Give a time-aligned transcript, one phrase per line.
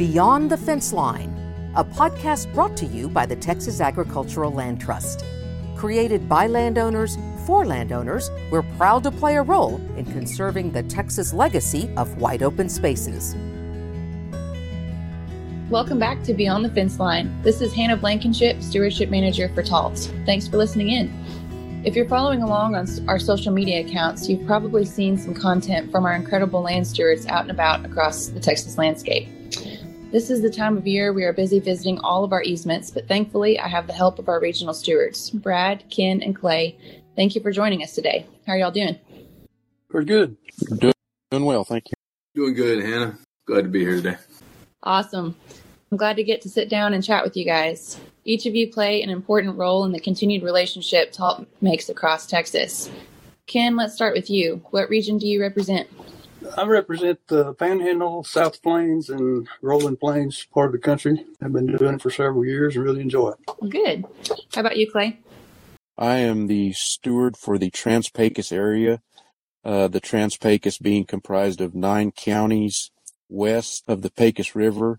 [0.00, 1.28] Beyond the Fence Line,
[1.76, 5.26] a podcast brought to you by the Texas Agricultural Land Trust.
[5.76, 11.34] Created by landowners for landowners, we're proud to play a role in conserving the Texas
[11.34, 13.36] legacy of wide open spaces.
[15.68, 17.30] Welcome back to Beyond the Fence Line.
[17.42, 20.10] This is Hannah Blankenship, Stewardship Manager for TALT.
[20.24, 21.82] Thanks for listening in.
[21.84, 26.06] If you're following along on our social media accounts, you've probably seen some content from
[26.06, 29.28] our incredible land stewards out and about across the Texas landscape.
[30.10, 33.06] This is the time of year we are busy visiting all of our easements, but
[33.06, 36.76] thankfully I have the help of our regional stewards, Brad, Ken, and Clay.
[37.14, 38.26] Thank you for joining us today.
[38.44, 38.98] How are y'all doing?
[39.92, 40.36] We're good.
[40.78, 40.94] Doing,
[41.30, 41.94] doing well, thank you.
[42.34, 43.18] Doing good, Hannah.
[43.46, 44.16] Glad to be here today.
[44.82, 45.36] Awesome.
[45.92, 48.00] I'm glad to get to sit down and chat with you guys.
[48.24, 52.90] Each of you play an important role in the continued relationship TALT makes across Texas.
[53.46, 54.60] Ken, let's start with you.
[54.70, 55.88] What region do you represent?
[56.56, 61.24] I represent the Panhandle, South Plains, and Rolling Plains part of the country.
[61.42, 63.70] I've been doing it for several years and really enjoy it.
[63.70, 64.04] Good.
[64.54, 65.20] How about you, Clay?
[65.98, 69.02] I am the steward for the Trans-Pecos area.
[69.64, 72.90] Uh, the Trans-Pecos being comprised of nine counties
[73.28, 74.98] west of the Pecos River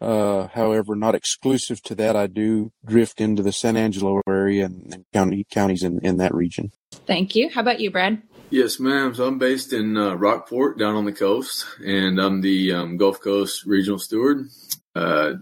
[0.00, 4.92] uh, however, not exclusive to that, I do drift into the San Angelo area and,
[4.92, 6.72] and county counties in, in that region.
[7.06, 7.48] Thank you.
[7.48, 8.20] How about you, Brad?
[8.50, 9.14] Yes, ma'am.
[9.14, 13.20] So I'm based in uh, Rockport, down on the coast, and I'm the um, Gulf
[13.20, 14.48] Coast Regional Steward.
[14.94, 15.34] Uh,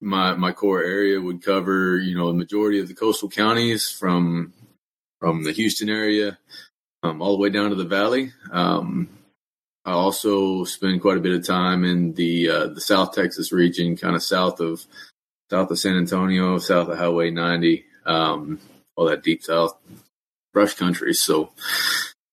[0.00, 4.52] my my core area would cover, you know, the majority of the coastal counties from
[5.20, 6.38] from the Houston area
[7.02, 8.32] um, all the way down to the valley.
[8.50, 9.08] Um,
[9.84, 13.96] I also spend quite a bit of time in the uh, the South Texas region,
[13.96, 14.84] kind of south of
[15.50, 18.58] south of San Antonio, south of Highway 90, um,
[18.96, 19.76] all that deep south
[20.52, 21.14] brush country.
[21.14, 21.52] So,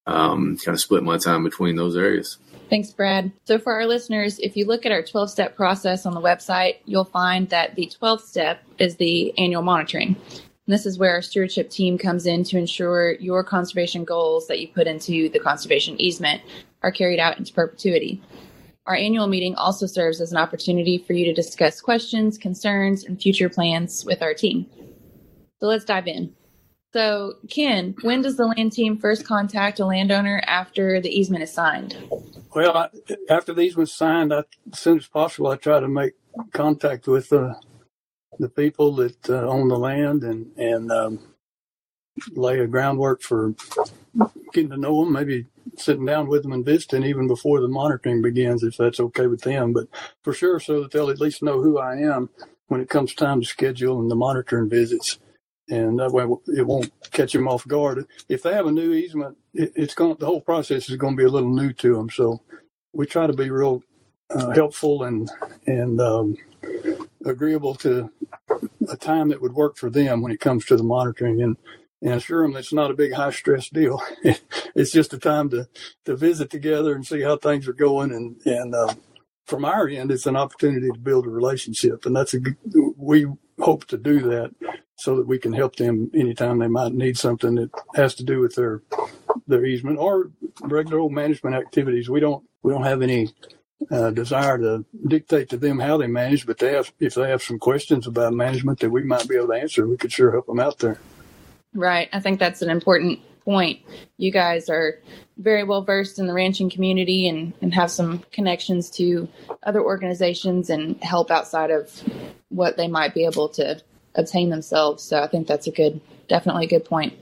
[0.09, 2.37] um, kind of split my time between those areas.
[2.69, 3.31] Thanks, Brad.
[3.45, 6.77] So, for our listeners, if you look at our 12 step process on the website,
[6.85, 10.15] you'll find that the 12th step is the annual monitoring.
[10.17, 14.59] And this is where our stewardship team comes in to ensure your conservation goals that
[14.59, 16.43] you put into the conservation easement
[16.83, 18.21] are carried out into perpetuity.
[18.85, 23.19] Our annual meeting also serves as an opportunity for you to discuss questions, concerns, and
[23.19, 24.67] future plans with our team.
[25.59, 26.35] So let's dive in.
[26.93, 31.53] So, Ken, when does the land team first contact a landowner after the easement is
[31.53, 31.97] signed?
[32.55, 32.89] Well, I,
[33.29, 36.13] after the easement is signed, I, as soon as possible, I try to make
[36.53, 37.55] contact with the
[38.39, 41.19] the people that uh, own the land and and um,
[42.35, 43.55] lay a groundwork for
[44.53, 48.21] getting to know them, maybe sitting down with them and visiting even before the monitoring
[48.21, 49.73] begins, if that's okay with them.
[49.73, 49.87] But
[50.23, 52.29] for sure, so that they'll at least know who I am
[52.67, 55.19] when it comes time to schedule and the monitoring visits.
[55.69, 58.05] And that way it won't catch them off guard.
[58.27, 61.21] If they have a new easement, it, it's going, the whole process is going to
[61.21, 62.09] be a little new to them.
[62.09, 62.41] So
[62.93, 63.83] we try to be real
[64.29, 65.29] uh, helpful and,
[65.67, 66.37] and, um,
[67.25, 68.11] agreeable to
[68.89, 71.41] a time that would work for them when it comes to the monitoring.
[71.41, 71.57] And
[72.01, 74.01] and assure them it's not a big high stress deal.
[74.23, 75.67] it's just a time to,
[76.05, 78.11] to visit together and see how things are going.
[78.11, 78.93] And, and, uh,
[79.45, 82.05] from our end, it's an opportunity to build a relationship.
[82.05, 82.39] And that's a,
[82.95, 83.25] we
[83.59, 84.53] hope to do that
[84.99, 88.41] so that we can help them anytime they might need something that has to do
[88.41, 88.81] with their,
[89.47, 90.29] their easement or
[90.61, 92.09] regular old management activities.
[92.09, 93.29] We don't, we don't have any,
[93.91, 97.41] uh, desire to dictate to them how they manage, but they have, if they have
[97.41, 100.47] some questions about management that we might be able to answer, we could sure help
[100.47, 100.99] them out there.
[101.73, 102.09] Right.
[102.11, 103.79] I think that's an important point.
[104.17, 104.99] You guys are
[105.37, 109.29] very well versed in the ranching community and, and have some connections to
[109.63, 112.03] other organizations and help outside of
[112.49, 113.81] what they might be able to
[114.15, 115.03] obtain themselves.
[115.03, 117.13] So I think that's a good, definitely a good point.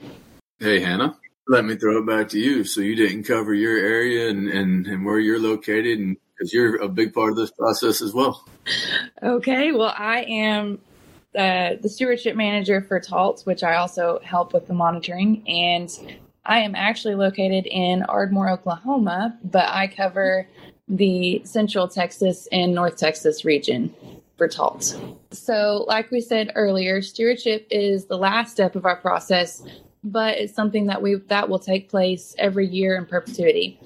[0.59, 1.17] Hey, Hannah,
[1.47, 2.63] let me throw it back to you.
[2.63, 6.75] So you didn't cover your area and, and, and where you're located and because you're
[6.81, 8.47] a big part of this process as well.
[9.23, 9.71] Okay.
[9.71, 10.79] Well, I am
[11.35, 15.43] uh, the stewardship manager for TALT, which I also help with the monitoring.
[15.47, 15.89] And
[16.45, 20.47] I am actually located in Ardmore, Oklahoma, but I cover
[20.87, 23.93] the Central Texas and North Texas region
[25.31, 29.63] So, like we said earlier, stewardship is the last step of our process,
[30.03, 33.79] but it's something that we that will take place every year in perpetuity.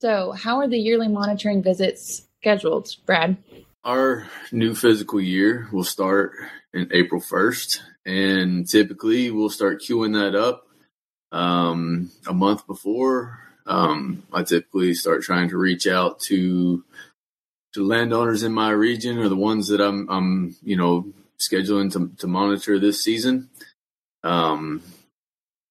[0.00, 3.36] So, how are the yearly monitoring visits scheduled, Brad?
[3.84, 6.32] Our new physical year will start
[6.76, 7.80] in April 1st.
[8.04, 10.66] And typically we'll start queuing that up
[11.32, 13.40] um, a month before.
[13.66, 16.84] Um, I typically start trying to reach out to
[17.76, 22.10] to landowners in my region or the ones that I'm, I'm you know, scheduling to,
[22.16, 23.50] to monitor this season.
[24.24, 24.82] Um,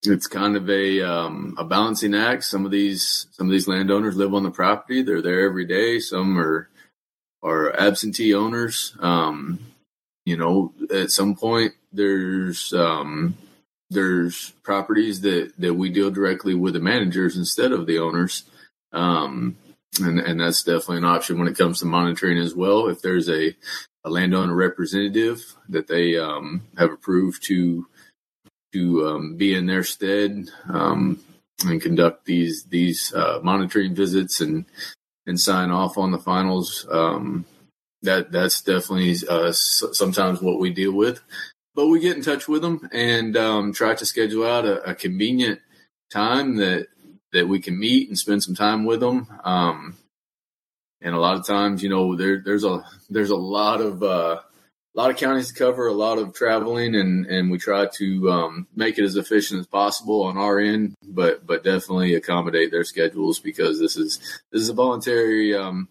[0.03, 2.43] it's kind of a um, a balancing act.
[2.43, 5.97] Some of these some of these landowners live on the property; they're there every day.
[5.97, 6.69] Some are
[7.41, 8.95] are absentee owners.
[8.99, 9.59] Um,
[10.25, 13.35] you know, at some point there's um,
[13.89, 18.43] there's properties that that we deal directly with the managers instead of the owners.
[18.93, 19.57] Um,
[19.99, 22.87] and, and that's definitely an option when it comes to monitoring as well.
[22.87, 23.55] If there's a,
[24.03, 27.87] a landowner representative that they um, have approved to
[28.73, 31.19] to um, be in their stead um,
[31.65, 34.65] and conduct these these uh, monitoring visits and
[35.25, 36.85] and sign off on the finals.
[36.91, 37.45] Um,
[38.01, 41.21] that that's definitely uh, sometimes what we deal with,
[41.73, 44.95] but we get in touch with them and um, try to schedule out a, a,
[44.95, 45.59] convenient
[46.11, 46.87] time that
[47.35, 49.27] that we can meet and spend some time with them.
[49.43, 49.97] Um,
[51.01, 54.39] and a lot of times, you know, there, there's a there's a lot of uh,
[54.95, 58.31] a lot of counties to cover, a lot of traveling, and and we try to
[58.31, 62.85] um, make it as efficient as possible on our end, but but definitely accommodate their
[62.85, 64.19] schedules because this is
[64.51, 65.89] this is a voluntary um,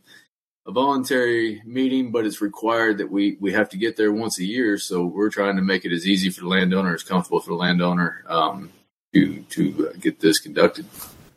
[0.66, 4.44] a voluntary meeting, but it's required that we we have to get there once a
[4.44, 4.78] year.
[4.78, 7.56] So we're trying to make it as easy for the landowner, as comfortable for the
[7.56, 8.70] landowner um,
[9.12, 10.86] to to get this conducted.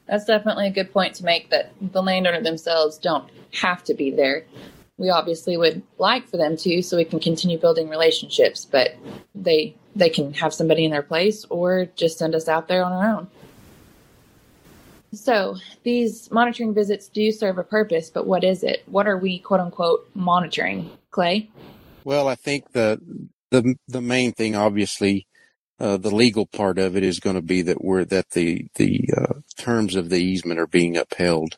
[0.07, 1.49] That's definitely a good point to make.
[1.49, 4.45] That the landowner themselves don't have to be there.
[4.97, 8.95] We obviously would like for them to so we can continue building relationships but
[9.35, 12.91] they they can have somebody in their place or just send us out there on
[12.91, 13.27] our own.
[15.13, 18.83] So these monitoring visits do serve a purpose but what is it?
[18.87, 20.89] What are we quote unquote monitoring?
[21.11, 21.49] Clay?
[22.03, 22.99] Well i think the
[23.51, 25.27] the the main thing obviously
[25.79, 29.09] uh, the legal part of it is going to be that we're that the the
[29.15, 31.57] uh, terms of the easement are being upheld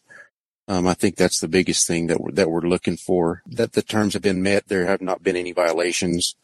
[0.69, 3.81] um, I think that's the biggest thing that we're, that we're looking for, that the
[3.81, 4.67] terms have been met.
[4.67, 6.35] There have not been any violations.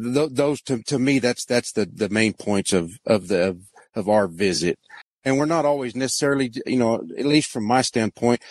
[0.00, 3.58] Th- those to, to me, that's, that's the, the main points of, of the, of,
[3.96, 4.78] of our visit.
[5.24, 8.42] And we're not always necessarily, you know, at least from my standpoint,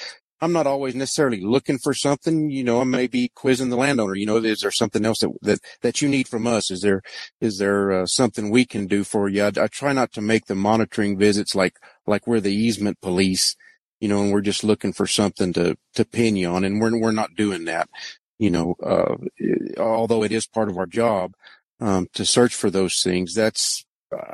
[0.44, 2.50] I'm not always necessarily looking for something.
[2.50, 4.16] You know, I may be quizzing the landowner.
[4.16, 6.70] You know, is there something else that that, that you need from us?
[6.72, 7.02] Is there
[7.42, 9.44] is there uh, something we can do for you?
[9.44, 13.56] I, I, try not to make the monitoring visits like like we're the easement police
[14.04, 16.66] you know, and we're just looking for something to, to pin you on.
[16.66, 17.88] And we're, we're not doing that,
[18.38, 19.16] you know, uh,
[19.80, 21.32] although it is part of our job,
[21.80, 23.34] um, to search for those things.
[23.34, 23.86] That's,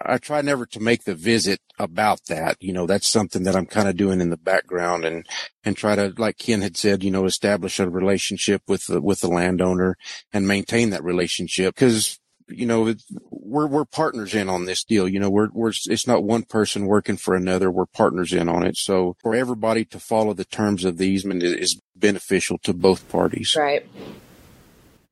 [0.05, 2.57] I try never to make the visit about that.
[2.59, 5.25] You know, that's something that I'm kind of doing in the background and,
[5.63, 9.21] and try to, like Ken had said, you know, establish a relationship with the, with
[9.21, 9.97] the landowner
[10.33, 11.75] and maintain that relationship.
[11.75, 12.19] Cause
[12.51, 12.95] you know,
[13.29, 15.07] we're, we're partners in on this deal.
[15.07, 17.69] You know, we're, we're, it's not one person working for another.
[17.69, 18.75] We're partners in on it.
[18.75, 23.55] So for everybody to follow the terms of the easement is beneficial to both parties.
[23.57, 23.87] Right.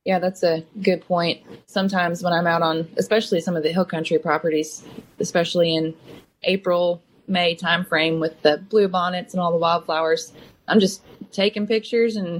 [0.08, 1.42] Yeah, that's a good point.
[1.66, 4.86] Sometimes when I'm out on, especially some of the hill country properties,
[5.20, 5.94] especially in
[6.44, 10.32] April, May timeframe with the blue bonnets and all the wildflowers,
[10.70, 12.40] I'm just taking pictures and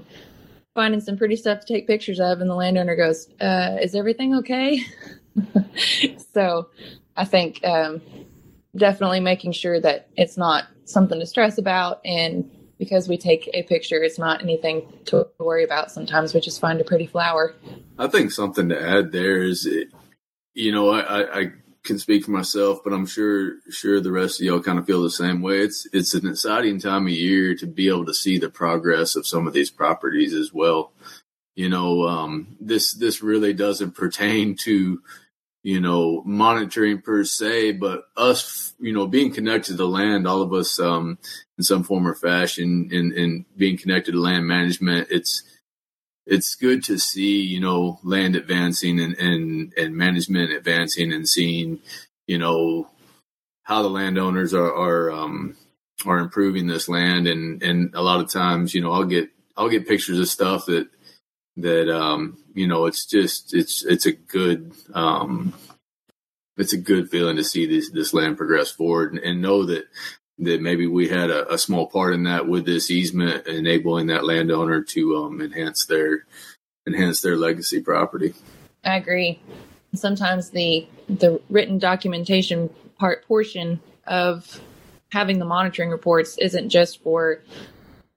[0.76, 4.34] finding some pretty stuff to take pictures of, and the landowner goes, uh, "Is everything
[4.36, 4.80] okay?"
[6.34, 6.70] so,
[7.18, 8.02] I think um,
[8.78, 13.64] definitely making sure that it's not something to stress about, and because we take a
[13.64, 15.92] picture, it's not anything to worry about.
[15.92, 17.56] Sometimes we just find a pretty flower.
[17.98, 19.68] I think something to add there is,
[20.54, 21.52] you know, I, I
[21.84, 25.02] can speak for myself, but I'm sure sure the rest of y'all kind of feel
[25.02, 25.60] the same way.
[25.60, 29.26] It's it's an exciting time of year to be able to see the progress of
[29.26, 30.92] some of these properties as well.
[31.56, 35.02] You know, um, this this really doesn't pertain to
[35.68, 40.54] you know monitoring per se, but us, you know, being connected to land, all of
[40.54, 41.18] us, um,
[41.58, 45.44] in some form or fashion, and and being connected to land management, it's
[46.26, 51.80] it's good to see, you know, land advancing and, and, and management advancing and seeing,
[52.28, 52.90] you know,
[53.64, 55.56] how the landowners are, are, um,
[56.06, 57.28] are improving this land.
[57.28, 60.66] And, and a lot of times, you know, I'll get, I'll get pictures of stuff
[60.66, 60.90] that,
[61.58, 65.54] that, um, you know, it's just, it's, it's a good, um,
[66.58, 69.88] it's a good feeling to see this, this land progress forward and, and know that
[70.40, 74.26] that maybe we had a, a, small part in that with this easement enabling that
[74.26, 76.26] landowner to um, enhance their
[76.86, 78.34] enhance their legacy property.
[78.84, 79.40] I agree.
[79.96, 84.62] Sometimes the the written documentation part portion of
[85.12, 87.42] having the monitoring reports isn't just for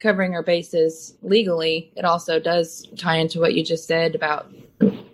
[0.01, 1.93] covering our bases legally.
[1.97, 4.51] It also does tie into what you just said about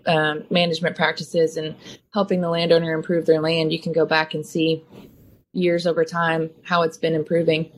[0.06, 1.74] um, management practices and
[2.14, 3.72] helping the landowner improve their land.
[3.72, 4.84] You can go back and see
[5.52, 7.70] years over time how it's been improving.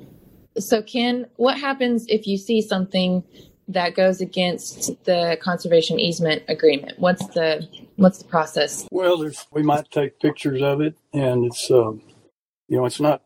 [0.59, 3.23] So, Ken, what happens if you see something
[3.69, 6.99] that goes against the conservation easement agreement?
[6.99, 8.87] What's the what's the process?
[8.91, 12.03] Well, there's we might take pictures of it, and it's um,
[12.67, 13.23] you know it's not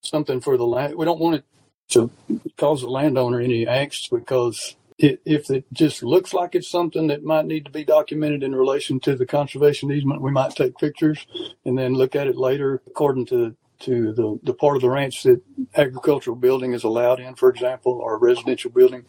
[0.00, 0.94] something for the land.
[0.96, 1.44] We don't want it
[1.90, 2.10] to
[2.56, 7.46] cause the landowner any angst because if it just looks like it's something that might
[7.46, 11.26] need to be documented in relation to the conservation easement, we might take pictures
[11.64, 15.22] and then look at it later according to to the, the part of the ranch
[15.24, 15.42] that
[15.76, 19.04] agricultural building is allowed in, for example, or residential building.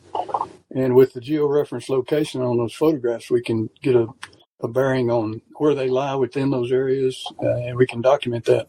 [0.76, 4.08] And with the georeference location on those photographs, we can get a,
[4.62, 8.68] a bearing on where they lie within those areas, uh, and we can document that.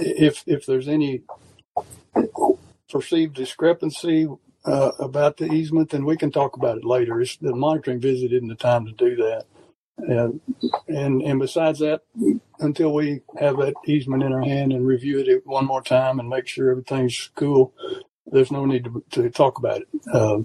[0.00, 1.22] If if there's any
[2.90, 4.28] perceived discrepancy
[4.64, 7.20] uh, about the easement, then we can talk about it later.
[7.20, 9.44] It's, the monitoring visit isn't the time to do that.
[9.98, 10.40] And,
[10.86, 12.02] and and besides that,
[12.60, 16.28] until we have that easement in our hand and review it one more time and
[16.28, 17.74] make sure everything's cool,
[18.26, 19.88] there's no need to, to talk about it.
[20.12, 20.38] Uh,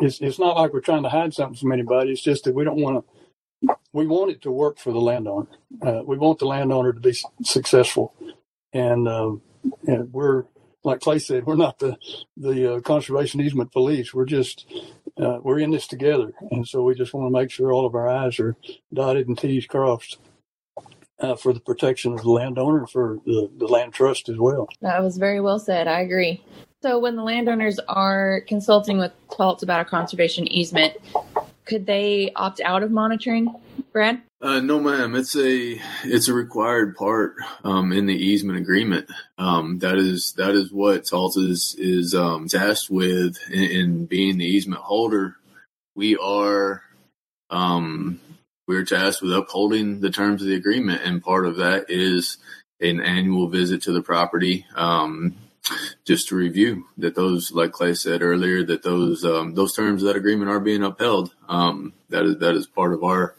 [0.00, 2.10] it's it's not like we're trying to hide something from anybody.
[2.10, 3.76] It's just that we don't want to.
[3.92, 5.46] We want it to work for the landowner.
[5.80, 8.12] Uh, we want the landowner to be successful,
[8.72, 9.36] and, uh,
[9.86, 10.44] and we're
[10.86, 11.96] like Clay said, we're not the
[12.36, 14.14] the uh, conservation easement police.
[14.14, 14.66] We're just
[15.20, 17.94] uh, we're in this together, and so we just want to make sure all of
[17.94, 18.56] our I's are
[18.94, 20.18] dotted and T's crossed
[21.18, 24.68] uh, for the protection of the landowner and for the, the land trust as well.
[24.80, 25.88] That was very well said.
[25.88, 26.42] I agree.
[26.82, 30.94] So, when the landowners are consulting with TALT about a conservation easement,
[31.64, 33.52] could they opt out of monitoring,
[33.92, 34.22] Brad?
[34.40, 35.14] Uh, no, ma'am.
[35.14, 39.08] It's a it's a required part um, in the easement agreement.
[39.38, 44.36] Um, that is that is what TALT is is um, tasked with in, in, being
[44.36, 45.36] the easement holder.
[45.94, 46.82] We are
[47.48, 48.20] um,
[48.68, 52.36] we're tasked with upholding the terms of the agreement, and part of that is
[52.78, 55.34] an annual visit to the property um,
[56.04, 60.08] just to review that those, like Clay said earlier, that those um, those terms of
[60.08, 61.32] that agreement are being upheld.
[61.48, 63.34] That is that is part of our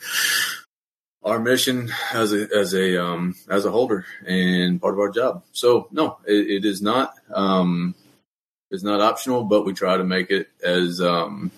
[1.27, 5.43] our mission as a as a um, as a holder and part of our job.
[5.51, 7.95] So no, it, it is not um,
[8.71, 11.51] it's not optional, but we try to make it as um,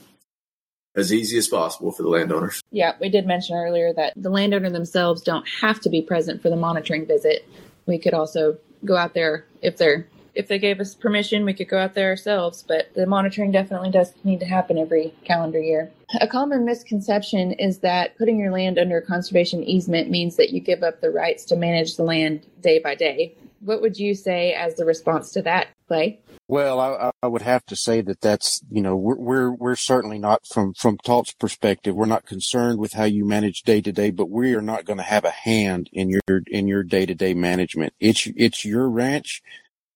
[0.96, 2.62] as easy as possible for the landowners.
[2.72, 6.50] Yeah, we did mention earlier that the landowner themselves don't have to be present for
[6.50, 7.48] the monitoring visit.
[7.86, 11.68] We could also go out there if they're if they gave us permission, we could
[11.68, 15.92] go out there ourselves, but the monitoring definitely does need to happen every calendar year.
[16.22, 20.82] A common misconception is that putting your land under conservation easement means that you give
[20.82, 23.36] up the rights to manage the land day by day.
[23.60, 26.20] What would you say as the response to that, Clay?
[26.48, 30.18] Well, I, I, would have to say that that's you know we're we're, we're certainly
[30.18, 31.94] not from from TALT's perspective.
[31.94, 34.98] We're not concerned with how you manage day to day, but we are not going
[34.98, 37.94] to have a hand in your in your day to day management.
[38.00, 39.44] It's it's your ranch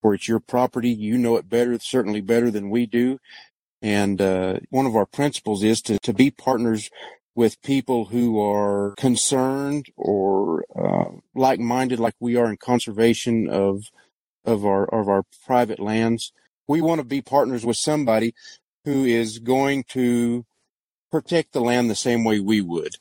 [0.03, 0.89] or it's your property.
[0.89, 3.17] You know it better, certainly better than we do.
[3.83, 6.89] And uh, one of our principles is to, to be partners
[7.35, 13.83] with people who are concerned or uh, like-minded, like we are in conservation of
[14.45, 16.31] of our of our private lands.
[16.67, 18.33] We want to be partners with somebody
[18.85, 20.45] who is going to
[21.11, 22.95] protect the land the same way we would.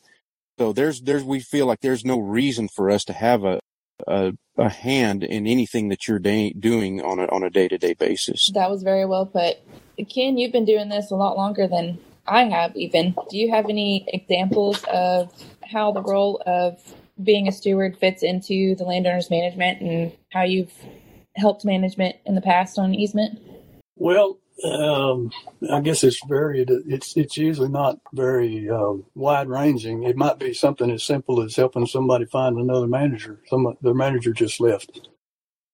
[0.58, 3.60] So there's there's we feel like there's no reason for us to have a
[4.06, 7.78] a, a hand in anything that you're da- doing on a on a day to
[7.78, 8.50] day basis.
[8.54, 9.56] That was very well put,
[10.08, 10.38] Ken.
[10.38, 12.76] You've been doing this a lot longer than I have.
[12.76, 15.32] Even do you have any examples of
[15.64, 16.80] how the role of
[17.22, 20.72] being a steward fits into the landowner's management and how you've
[21.36, 23.38] helped management in the past on easement?
[23.96, 25.30] Well, um,
[25.70, 26.70] I guess it's varied.
[26.70, 30.04] It's it's usually not very uh, wide ranging.
[30.04, 33.40] It might be something as simple as helping somebody find another manager.
[33.48, 35.08] Some their manager just left,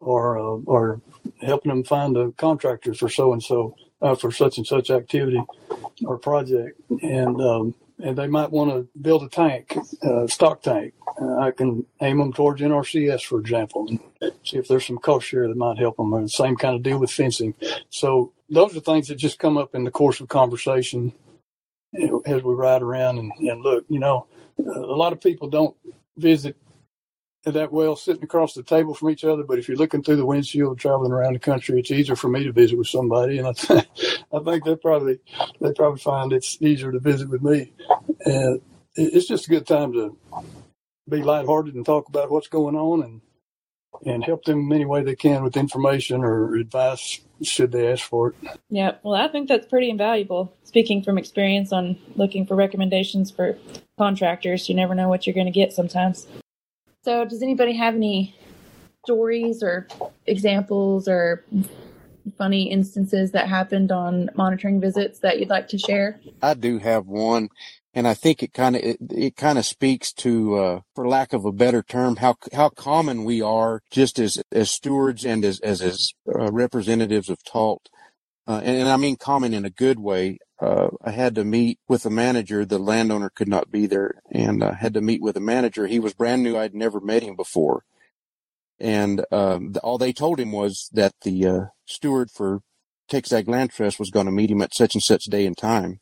[0.00, 1.02] or uh, or
[1.42, 3.76] helping them find a contractor for so and so
[4.18, 5.42] for such and such activity
[6.04, 6.80] or project.
[7.02, 10.95] And um, and they might want to build a tank, a stock tank.
[11.21, 15.26] Uh, I can aim them towards NRCS, for example, and see if there's some cost
[15.26, 16.14] share that might help them.
[16.14, 17.55] Or the same kind of deal with fencing.
[17.90, 21.12] So those are things that just come up in the course of conversation
[22.26, 23.85] as we ride around and, and look.
[23.88, 24.26] You know,
[24.59, 25.76] a lot of people don't
[26.19, 26.57] visit
[27.45, 29.45] that well sitting across the table from each other.
[29.45, 32.45] But if you're looking through the windshield traveling around the country, it's easier for me
[32.45, 33.38] to visit with somebody.
[33.38, 33.87] And I, th-
[34.35, 35.21] I think they probably,
[35.61, 37.73] they probably find it's easier to visit with me.
[38.25, 38.61] And
[38.95, 40.17] it's just a good time to
[41.09, 43.21] be lighthearted and talk about what's going on and,
[44.05, 48.29] and help them any way they can with information or advice should they ask for
[48.29, 48.59] it.
[48.69, 50.53] Yeah, well, I think that's pretty invaluable.
[50.65, 53.57] Speaking from experience on looking for recommendations for
[53.97, 56.27] contractors, you never know what you're going to get sometimes.
[57.05, 58.35] So, does anybody have any
[59.05, 59.87] stories or
[60.27, 61.45] examples or
[62.37, 66.21] funny instances that happened on monitoring visits that you'd like to share?
[66.43, 67.49] I do have one,
[67.95, 71.33] and I think it kind of it, it kind of speaks to, uh, for lack
[71.33, 75.61] of a better term, how how common we are just as as stewards and as
[75.61, 77.89] as, as uh, representatives of TALT,
[78.47, 80.39] uh, and, and I mean common in a good way.
[80.61, 82.65] uh, I had to meet with a manager.
[82.65, 85.87] The landowner could not be there, and I had to meet with a manager.
[85.87, 86.57] He was brand new.
[86.57, 87.85] I'd never met him before,
[88.81, 92.61] and um, the, all they told him was that the uh, steward for
[93.11, 96.00] Texag Land Trust was going to meet him at such and such day and time.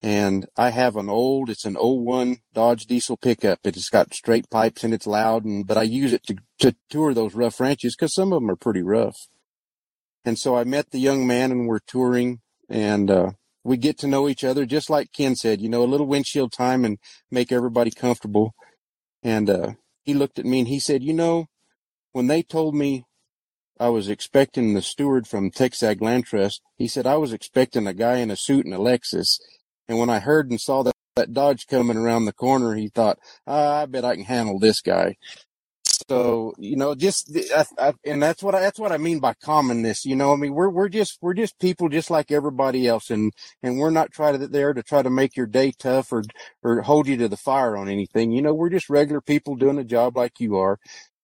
[0.00, 3.58] And I have an old, it's an 01 Dodge diesel pickup.
[3.64, 7.12] It's got straight pipes and it's loud, and but I use it to to tour
[7.12, 9.16] those rough ranches because some of them are pretty rough.
[10.24, 13.30] And so I met the young man, and we're touring, and uh,
[13.64, 16.52] we get to know each other, just like Ken said, you know, a little windshield
[16.52, 16.98] time and
[17.30, 18.54] make everybody comfortable.
[19.22, 19.72] And uh,
[20.04, 21.46] he looked at me and he said, you know,
[22.12, 23.04] when they told me
[23.80, 27.94] I was expecting the steward from Texag Land Trust, he said I was expecting a
[27.94, 29.38] guy in a suit and a Lexus.
[29.88, 33.18] And when I heard and saw that, that Dodge coming around the corner, he thought,
[33.46, 35.16] ah, I bet I can handle this guy.
[36.08, 39.34] So you know, just I, I, and that's what I, that's what I mean by
[39.42, 40.04] commonness.
[40.04, 43.32] You know, I mean we're we're just we're just people just like everybody else, and
[43.62, 46.22] and we're not trying to there to try to make your day tough or
[46.62, 48.30] or hold you to the fire on anything.
[48.32, 50.78] You know, we're just regular people doing a job like you are,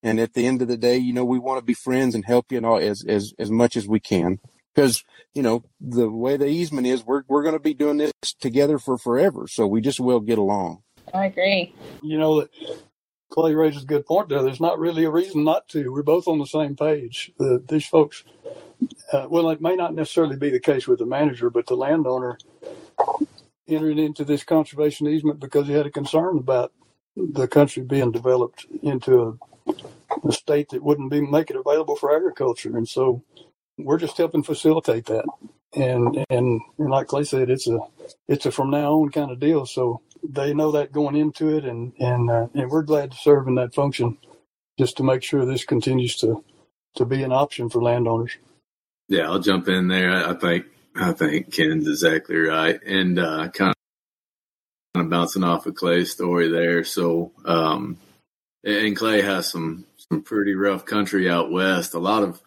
[0.05, 2.25] and at the end of the day, you know, we want to be friends and
[2.25, 4.39] help you and all as as as much as we can
[4.75, 8.13] because you know the way the easement is, we're we're going to be doing this
[8.41, 10.83] together for forever, so we just will get along.
[11.13, 11.75] I agree.
[12.03, 12.47] You know,
[13.31, 14.43] Clay raises a good point there.
[14.43, 15.93] There's not really a reason not to.
[15.93, 17.33] We're both on the same page.
[17.39, 18.25] The, these folks,
[19.13, 22.39] uh, well, it may not necessarily be the case with the manager, but the landowner
[23.69, 26.73] entered into this conservation easement because he had a concern about
[27.17, 32.15] the country being developed into a, a state that wouldn't be make it available for
[32.15, 33.23] agriculture, and so
[33.79, 35.25] we're just helping facilitate that.
[35.75, 37.79] And and and like Clay said, it's a
[38.29, 39.67] it's a from now on kind of deal.
[39.67, 43.49] So they know that going into it, and and uh, and we're glad to serve
[43.49, 44.19] in that function,
[44.79, 46.45] just to make sure this continues to
[46.97, 48.37] to be an option for landowners.
[49.09, 50.11] Yeah, I'll jump in there.
[50.11, 53.75] I think I think Ken's exactly right, and uh, kind
[54.95, 56.85] of bouncing off of Clay's story there.
[56.85, 57.99] So, um,
[58.65, 61.95] and Clay has some some pretty rough country out west.
[61.95, 62.41] A lot of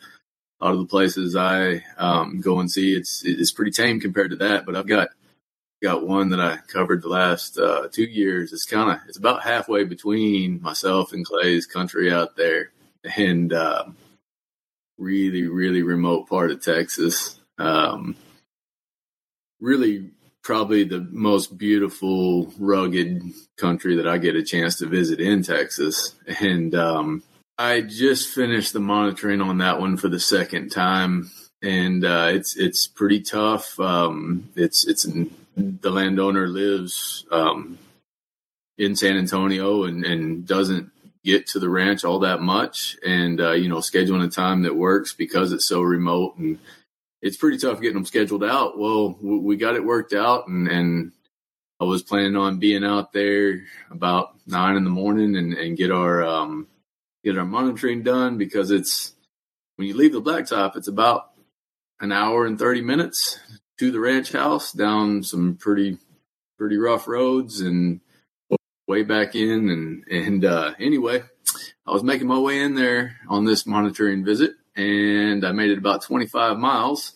[0.59, 4.31] a lot of the places I um, go and see, it's it's pretty tame compared
[4.31, 4.65] to that.
[4.65, 5.09] But I've got
[5.81, 8.51] got one that I covered the last uh, two years.
[8.51, 12.71] It's kind of it's about halfway between myself and Clay's country out there,
[13.15, 13.85] and uh,
[14.97, 17.39] really really remote part of Texas.
[17.59, 18.15] Um,
[19.59, 20.09] really,
[20.47, 23.21] probably the most beautiful, rugged
[23.57, 27.21] country that I get a chance to visit in Texas, and um,
[27.57, 31.29] I just finished the monitoring on that one for the second time.
[31.61, 33.77] And uh, it's it's pretty tough.
[33.77, 35.05] Um, it's it's
[35.57, 37.77] the landowner lives um,
[38.77, 40.91] in San Antonio and, and doesn't
[41.25, 44.77] get to the ranch all that much, and uh, you know, scheduling a time that
[44.77, 46.57] works because it's so remote and
[47.21, 48.77] it's pretty tough getting them scheduled out.
[48.77, 51.11] Well, we got it worked out, and, and
[51.79, 55.91] I was planning on being out there about nine in the morning and, and get
[55.91, 56.67] our um,
[57.23, 59.13] get our monitoring done because it's
[59.75, 61.31] when you leave the blacktop, it's about
[61.99, 63.39] an hour and 30 minutes
[63.79, 65.97] to the ranch house down some pretty
[66.57, 68.01] pretty rough roads and
[68.87, 71.23] way back in and and uh, anyway
[71.85, 75.77] i was making my way in there on this monitoring visit and i made it
[75.77, 77.13] about 25 miles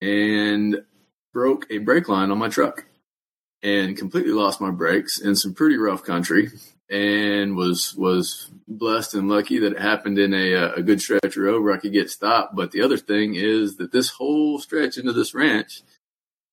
[0.00, 0.82] and
[1.32, 2.84] broke a brake line on my truck
[3.62, 6.50] and completely lost my brakes in some pretty rough country
[6.90, 11.36] and was was blessed and lucky that it happened in a a good stretch of
[11.36, 12.54] road where I could get stopped.
[12.54, 15.82] But the other thing is that this whole stretch into this ranch,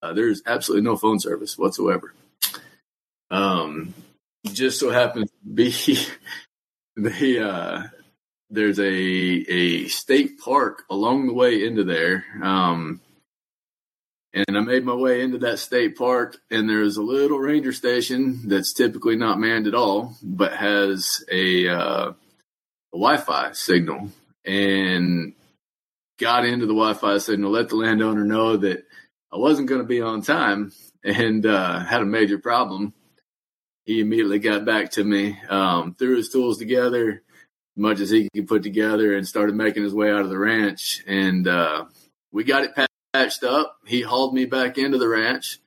[0.02, 2.14] uh, there's absolutely no phone service whatsoever.
[3.30, 3.94] Um,
[4.46, 5.72] just so happens to be
[6.96, 7.84] the uh,
[8.52, 12.26] there's a a state park along the way into there.
[12.44, 13.02] Um,
[14.34, 18.48] and I made my way into that state park, and there's a little ranger station
[18.48, 22.16] that's typically not manned at all, but has a, uh, a
[22.94, 24.10] Wi-Fi signal.
[24.46, 25.34] And
[26.18, 28.86] got into the Wi-Fi signal, let the landowner know that
[29.34, 30.72] I wasn't going to be on time,
[31.04, 32.94] and uh, had a major problem.
[33.84, 37.22] He immediately got back to me, um, threw his tools together,
[37.76, 41.04] much as he could put together, and started making his way out of the ranch.
[41.08, 41.86] And uh,
[42.32, 42.72] we got it
[43.14, 43.78] patched up.
[43.86, 45.60] He hauled me back into the ranch.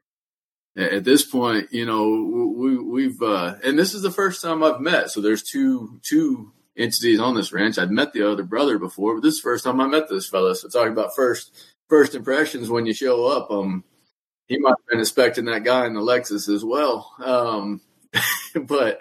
[0.76, 4.80] At this point, you know, we, we've, uh, and this is the first time I've
[4.80, 5.10] met.
[5.10, 7.78] So there's two, two entities on this ranch.
[7.78, 10.28] I'd met the other brother before, but this is the first time I met this
[10.28, 10.56] fella.
[10.56, 11.54] So talking about first,
[11.88, 13.84] first impressions when you show up, um,
[14.48, 17.12] he might have been expecting that guy in the Lexus as well.
[17.24, 17.80] Um,
[18.66, 19.00] but,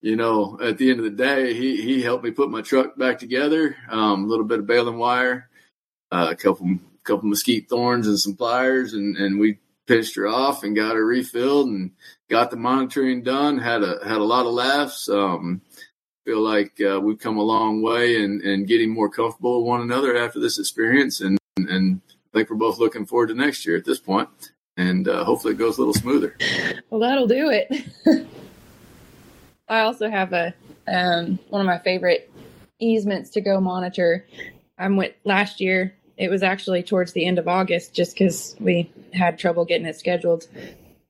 [0.00, 2.96] you know, at the end of the day, he, he helped me put my truck
[2.96, 5.48] back together, um, a little bit of baling wire,
[6.12, 10.62] uh, a couple couple mesquite thorns and some pliers, and, and we pitched her off
[10.62, 11.92] and got her refilled and
[12.28, 13.58] got the monitoring done.
[13.58, 15.08] Had a had a lot of laughs.
[15.08, 15.62] Um,
[16.24, 19.80] feel like uh, we've come a long way and in getting more comfortable with one
[19.80, 22.00] another after this experience, and and
[22.32, 24.28] I think we're both looking forward to next year at this point,
[24.76, 26.36] and uh, hopefully it goes a little smoother.
[26.90, 27.86] Well, that'll do it.
[29.68, 30.54] I also have a
[30.86, 32.32] um, one of my favorite
[32.80, 34.26] easements to go monitor.
[34.78, 35.94] I went last year.
[36.16, 39.98] It was actually towards the end of August, just because we had trouble getting it
[39.98, 40.48] scheduled.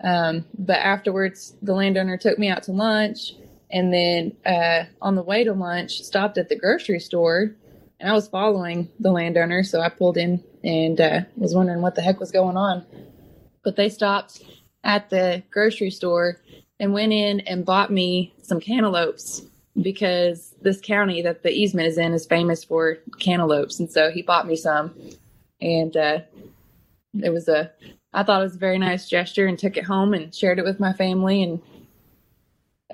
[0.03, 3.35] Um, but afterwards, the landowner took me out to lunch,
[3.71, 7.55] and then uh, on the way to lunch, stopped at the grocery store.
[8.01, 11.95] And I was following the landowner, so I pulled in and uh, was wondering what
[11.95, 12.87] the heck was going on.
[13.65, 14.43] But they stopped
[14.85, 16.41] at the grocery store
[16.81, 19.43] and went in and bought me some cantaloupes
[19.81, 23.79] because this county that the easement is in is famous for cantaloupes.
[23.79, 24.95] And so he bought me some.
[25.61, 26.21] And uh,
[27.23, 27.71] it was a,
[28.13, 30.65] I thought it was a very nice gesture and took it home and shared it
[30.65, 31.43] with my family.
[31.43, 31.63] And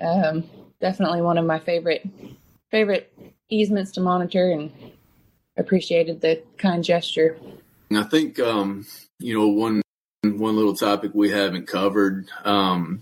[0.01, 0.49] um,
[0.81, 2.07] definitely one of my favorite,
[2.71, 3.11] favorite
[3.49, 4.71] easements to monitor and
[5.57, 7.37] appreciated the kind gesture.
[7.95, 8.85] I think, um,
[9.19, 9.81] you know, one,
[10.23, 13.01] one little topic we haven't covered um,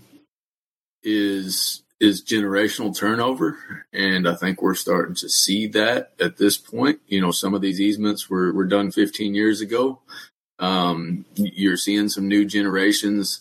[1.04, 3.86] is is generational turnover.
[3.92, 7.00] And I think we're starting to see that at this point.
[7.06, 10.00] You know, some of these easements were, were done 15 years ago.
[10.58, 13.40] Um, you're seeing some new generations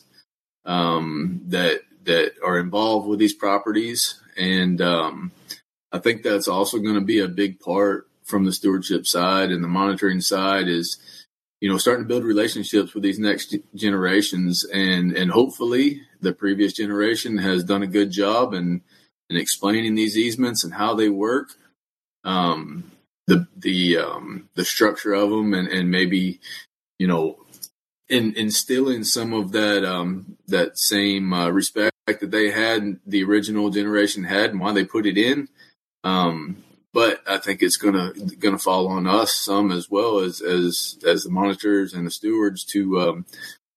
[0.65, 5.31] um, that that are involved with these properties, and um,
[5.91, 9.63] I think that's also going to be a big part from the stewardship side and
[9.63, 11.22] the monitoring side is
[11.63, 16.73] you know, starting to build relationships with these next generations, and and hopefully the previous
[16.73, 18.81] generation has done a good job in
[19.29, 21.51] in explaining these easements and how they work,
[22.25, 22.91] um,
[23.27, 26.41] the the um, the structure of them, and and maybe
[26.99, 27.37] you know,
[28.09, 33.69] in instilling some of that um, that same uh, respect that they had the original
[33.69, 35.47] generation had, and why they put it in.
[36.03, 36.61] Um,
[36.93, 41.23] but I think it's gonna gonna fall on us some as well as as as
[41.23, 43.25] the monitors and the stewards to um,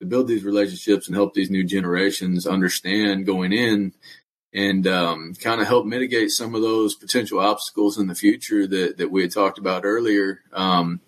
[0.00, 3.94] to build these relationships and help these new generations understand going in
[4.52, 8.98] and um, kind of help mitigate some of those potential obstacles in the future that
[8.98, 10.40] that we had talked about earlier.
[10.52, 11.00] Um,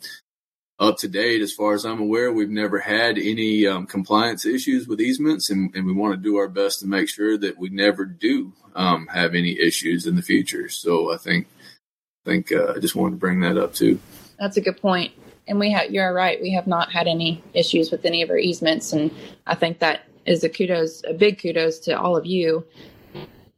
[0.80, 4.86] up to date, as far as I'm aware, we've never had any um, compliance issues
[4.86, 7.68] with easements, and, and, we want to do our best to make sure that we
[7.68, 10.68] never do um, have any issues in the future.
[10.68, 11.48] So I think
[12.28, 13.98] think uh, I just wanted to bring that up too.
[14.38, 15.12] That's a good point.
[15.46, 18.38] And we have, you're right, we have not had any issues with any of our
[18.38, 18.92] easements.
[18.92, 19.10] And
[19.46, 22.66] I think that is a kudos, a big kudos to all of you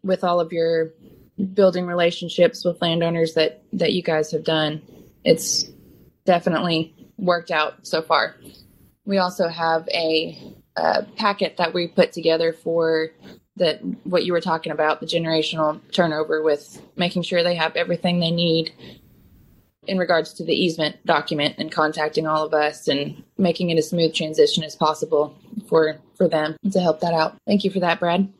[0.04, 0.92] with all of your
[1.52, 4.80] building relationships with landowners that, that you guys have done.
[5.24, 5.64] It's
[6.24, 8.36] definitely worked out so far.
[9.04, 13.10] We also have a, a packet that we put together for
[13.60, 18.18] that what you were talking about the generational turnover with making sure they have everything
[18.18, 18.72] they need
[19.86, 23.82] in regards to the easement document and contacting all of us and making it a
[23.82, 25.36] smooth transition as possible
[25.68, 27.36] for for them to help that out.
[27.46, 28.32] Thank you for that, Brad.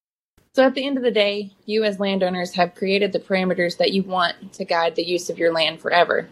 [0.55, 3.93] So at the end of the day, you as landowners have created the parameters that
[3.93, 6.29] you want to guide the use of your land forever.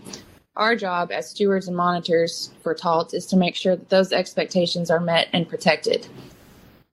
[0.57, 4.91] Our job as stewards and monitors for TALT is to make sure that those expectations
[4.91, 6.09] are met and protected.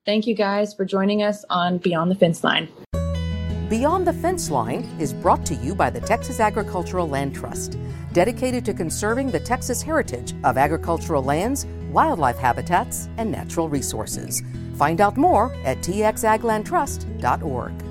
[0.06, 2.70] Thank you guys for joining us on Beyond the Fence Line.
[3.70, 7.80] Beyond the Fence Line is brought to you by the Texas Agricultural Land Trust,
[8.14, 14.44] dedicated to conserving the Texas heritage of agricultural lands, wildlife habitats, and natural resources.
[14.76, 17.85] Find out more at txaglandtrust.org.